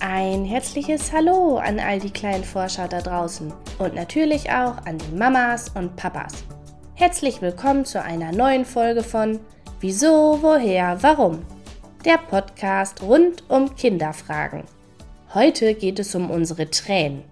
[0.00, 5.16] Ein herzliches Hallo an all die kleinen Forscher da draußen und natürlich auch an die
[5.16, 6.44] Mamas und Papas.
[6.94, 9.40] Herzlich willkommen zu einer neuen Folge von
[9.80, 11.44] Wieso, woher, warum?
[12.04, 14.62] Der Podcast rund um Kinderfragen.
[15.34, 17.24] Heute geht es um unsere Tränen.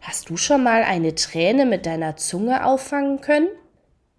[0.00, 3.48] Hast du schon mal eine Träne mit deiner Zunge auffangen können?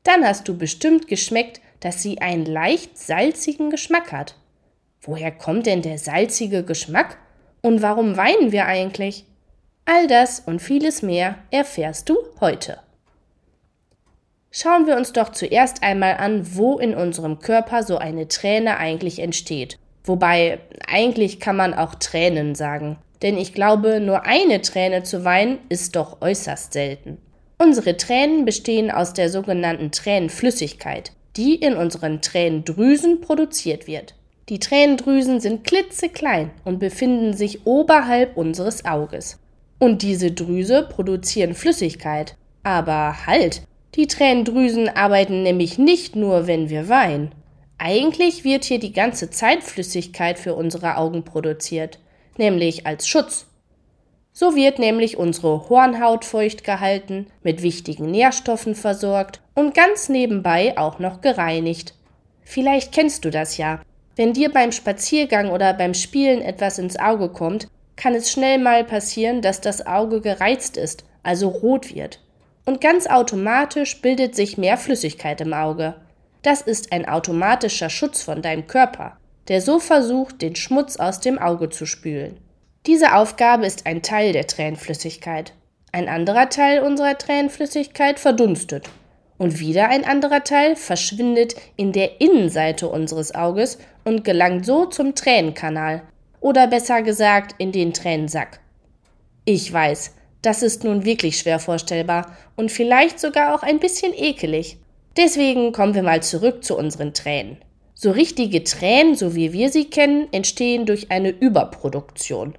[0.04, 4.36] Dann hast du bestimmt geschmeckt, dass sie einen leicht salzigen Geschmack hat.
[5.02, 7.18] Woher kommt denn der salzige Geschmack?
[7.62, 9.26] Und warum weinen wir eigentlich?
[9.86, 12.80] All das und vieles mehr erfährst du heute.
[14.52, 19.20] Schauen wir uns doch zuerst einmal an, wo in unserem Körper so eine Träne eigentlich
[19.20, 19.78] entsteht.
[20.04, 25.60] Wobei eigentlich kann man auch Tränen sagen, denn ich glaube, nur eine Träne zu weinen
[25.70, 27.18] ist doch äußerst selten.
[27.58, 34.16] Unsere Tränen bestehen aus der sogenannten Tränenflüssigkeit, die in unseren Tränendrüsen produziert wird.
[34.50, 39.38] Die Tränendrüsen sind klitzeklein und befinden sich oberhalb unseres Auges.
[39.78, 42.36] Und diese Drüse produzieren Flüssigkeit.
[42.64, 43.62] Aber halt,
[43.94, 47.32] die Tränendrüsen arbeiten nämlich nicht nur, wenn wir weinen.
[47.78, 52.00] Eigentlich wird hier die ganze Zeit Flüssigkeit für unsere Augen produziert,
[52.38, 53.46] nämlich als Schutz.
[54.34, 60.98] So wird nämlich unsere Hornhaut feucht gehalten, mit wichtigen Nährstoffen versorgt und ganz nebenbei auch
[60.98, 61.94] noch gereinigt.
[62.44, 63.80] Vielleicht kennst du das ja.
[64.20, 68.84] Wenn dir beim Spaziergang oder beim Spielen etwas ins Auge kommt, kann es schnell mal
[68.84, 72.20] passieren, dass das Auge gereizt ist, also rot wird.
[72.66, 75.96] Und ganz automatisch bildet sich mehr Flüssigkeit im Auge.
[76.42, 79.16] Das ist ein automatischer Schutz von deinem Körper,
[79.48, 82.36] der so versucht, den Schmutz aus dem Auge zu spülen.
[82.88, 85.54] Diese Aufgabe ist ein Teil der Tränenflüssigkeit.
[85.94, 88.90] Ein anderer Teil unserer Tränenflüssigkeit verdunstet
[89.40, 95.16] und wieder ein anderer Teil verschwindet in der Innenseite unseres Auges und gelangt so zum
[95.16, 96.02] Tränenkanal
[96.42, 98.60] oder besser gesagt in den Tränensack.
[99.46, 104.78] Ich weiß, das ist nun wirklich schwer vorstellbar und vielleicht sogar auch ein bisschen ekelig.
[105.16, 107.58] Deswegen kommen wir mal zurück zu unseren Tränen.
[107.94, 112.56] So richtige Tränen, so wie wir sie kennen, entstehen durch eine Überproduktion.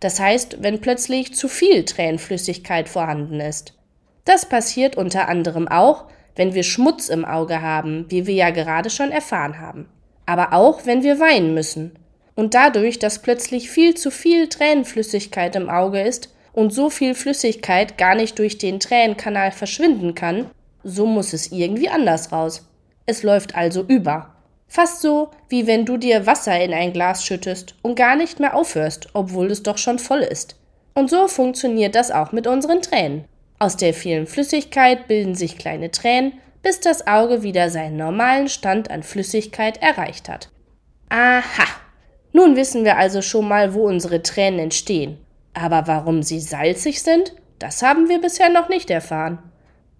[0.00, 3.74] Das heißt, wenn plötzlich zu viel Tränenflüssigkeit vorhanden ist.
[4.24, 6.04] Das passiert unter anderem auch,
[6.36, 9.88] wenn wir Schmutz im Auge haben, wie wir ja gerade schon erfahren haben.
[10.26, 11.92] Aber auch, wenn wir weinen müssen.
[12.34, 17.98] Und dadurch, dass plötzlich viel zu viel Tränenflüssigkeit im Auge ist und so viel Flüssigkeit
[17.98, 20.46] gar nicht durch den Tränenkanal verschwinden kann,
[20.82, 22.68] so muss es irgendwie anders raus.
[23.06, 24.34] Es läuft also über.
[24.66, 28.54] Fast so, wie wenn du dir Wasser in ein Glas schüttest und gar nicht mehr
[28.54, 30.56] aufhörst, obwohl es doch schon voll ist.
[30.94, 33.24] Und so funktioniert das auch mit unseren Tränen.
[33.58, 36.32] Aus der vielen Flüssigkeit bilden sich kleine Tränen,
[36.64, 40.48] bis das Auge wieder seinen normalen Stand an Flüssigkeit erreicht hat.
[41.10, 41.66] Aha!
[42.32, 45.18] Nun wissen wir also schon mal, wo unsere Tränen entstehen.
[45.52, 49.38] Aber warum sie salzig sind, das haben wir bisher noch nicht erfahren.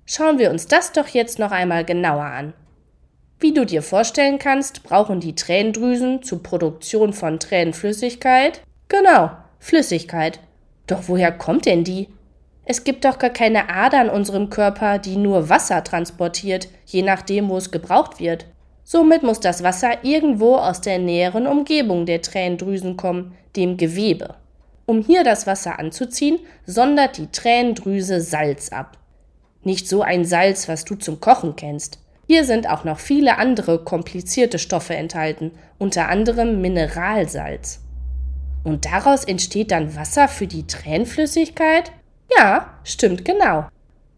[0.07, 2.55] Schauen wir uns das doch jetzt noch einmal genauer an.
[3.39, 10.41] Wie du dir vorstellen kannst, brauchen die Tränendrüsen zur Produktion von Tränenflüssigkeit genau Flüssigkeit.
[10.87, 12.09] Doch woher kommt denn die?
[12.67, 17.49] Es gibt doch gar keine Ader in unserem Körper, die nur Wasser transportiert, je nachdem,
[17.49, 18.47] wo es gebraucht wird.
[18.85, 24.37] Somit muss das Wasser irgendwo aus der näheren Umgebung der Tränendrüsen kommen, dem Gewebe.
[24.87, 28.99] Um hier das Wasser anzuziehen, sondert die Tränendrüse Salz ab.
[29.63, 31.99] Nicht so ein Salz, was du zum Kochen kennst.
[32.27, 37.81] Hier sind auch noch viele andere komplizierte Stoffe enthalten, unter anderem Mineralsalz.
[38.63, 41.93] Und daraus entsteht dann Wasser für die Tränenflüssigkeit?
[42.31, 43.67] Ja, stimmt genau.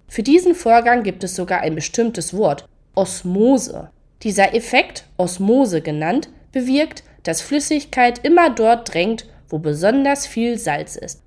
[0.09, 3.91] Für diesen Vorgang gibt es sogar ein bestimmtes Wort, Osmose.
[4.23, 11.23] Dieser Effekt, Osmose genannt, bewirkt, dass Flüssigkeit immer dort drängt, wo besonders viel Salz ist.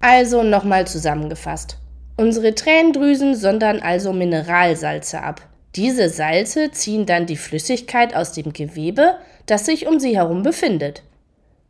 [0.00, 1.76] Also nochmal zusammengefasst.
[2.16, 5.42] Unsere Tränendrüsen sondern also Mineralsalze ab.
[5.76, 9.16] Diese Salze ziehen dann die Flüssigkeit aus dem Gewebe,
[9.46, 11.02] das sich um sie herum befindet.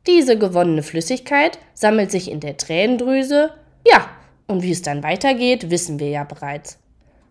[0.06, 3.50] Diese gewonnene Flüssigkeit sammelt sich in der Tränendrüse,
[3.86, 4.08] ja,
[4.50, 6.78] und wie es dann weitergeht, wissen wir ja bereits.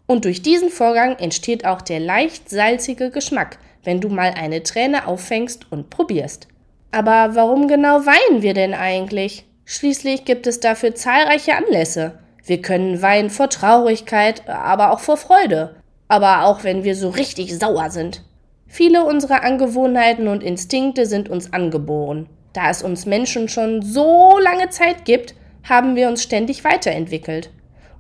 [0.07, 5.07] Und durch diesen Vorgang entsteht auch der leicht salzige Geschmack, wenn du mal eine Träne
[5.07, 6.47] auffängst und probierst.
[6.91, 9.45] Aber warum genau weinen wir denn eigentlich?
[9.65, 12.17] Schließlich gibt es dafür zahlreiche Anlässe.
[12.43, 15.75] Wir können weinen vor Traurigkeit, aber auch vor Freude.
[16.07, 18.23] Aber auch wenn wir so richtig sauer sind.
[18.65, 22.27] Viele unserer Angewohnheiten und Instinkte sind uns angeboren.
[22.53, 27.49] Da es uns Menschen schon so lange Zeit gibt, haben wir uns ständig weiterentwickelt.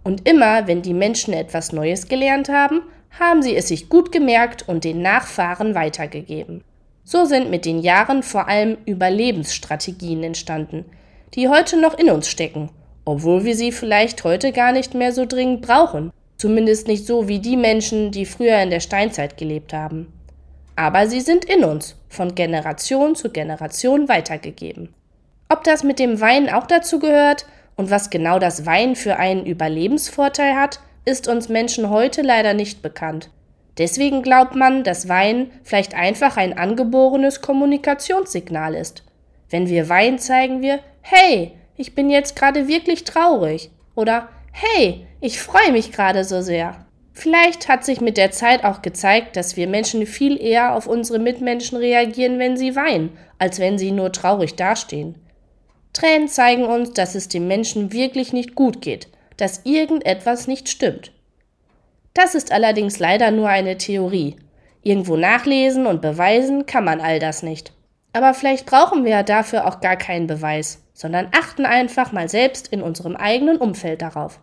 [0.03, 2.81] Und immer, wenn die Menschen etwas Neues gelernt haben,
[3.19, 6.63] haben sie es sich gut gemerkt und den Nachfahren weitergegeben.
[7.03, 10.85] So sind mit den Jahren vor allem Überlebensstrategien entstanden,
[11.33, 12.69] die heute noch in uns stecken,
[13.05, 17.39] obwohl wir sie vielleicht heute gar nicht mehr so dringend brauchen, zumindest nicht so wie
[17.39, 20.13] die Menschen, die früher in der Steinzeit gelebt haben.
[20.75, 24.93] Aber sie sind in uns, von Generation zu Generation weitergegeben.
[25.51, 29.47] Ob das mit dem Weinen auch dazu gehört und was genau das Weinen für einen
[29.47, 33.31] Überlebensvorteil hat, ist uns Menschen heute leider nicht bekannt.
[33.79, 39.03] Deswegen glaubt man, dass Weinen vielleicht einfach ein angeborenes Kommunikationssignal ist.
[39.49, 43.71] Wenn wir weinen, zeigen wir, hey, ich bin jetzt gerade wirklich traurig.
[43.95, 46.85] Oder hey, ich freue mich gerade so sehr.
[47.13, 51.17] Vielleicht hat sich mit der Zeit auch gezeigt, dass wir Menschen viel eher auf unsere
[51.17, 55.15] Mitmenschen reagieren, wenn sie weinen, als wenn sie nur traurig dastehen.
[55.99, 61.11] Tränen zeigen uns, dass es dem Menschen wirklich nicht gut geht, dass irgendetwas nicht stimmt.
[62.13, 64.37] Das ist allerdings leider nur eine Theorie.
[64.81, 67.73] Irgendwo nachlesen und beweisen kann man all das nicht.
[68.13, 72.69] Aber vielleicht brauchen wir ja dafür auch gar keinen Beweis, sondern achten einfach mal selbst
[72.69, 74.39] in unserem eigenen Umfeld darauf.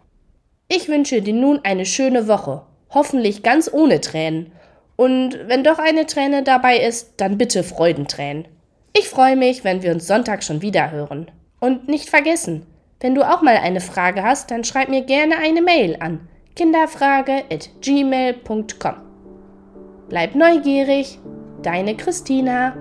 [0.68, 4.52] Ich wünsche dir nun eine schöne Woche, hoffentlich ganz ohne Tränen.
[4.96, 8.46] Und wenn doch eine Träne dabei ist, dann bitte Freudentränen.
[8.92, 11.30] Ich freue mich, wenn wir uns Sonntag schon wieder hören.
[11.60, 12.66] Und nicht vergessen,
[13.00, 18.94] wenn du auch mal eine Frage hast, dann schreib mir gerne eine Mail an kinderfrage@gmail.com.
[20.08, 21.20] Bleib neugierig,
[21.62, 22.74] deine Christina.